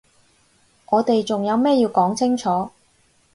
[0.89, 2.71] 我哋仲有咩要講清楚？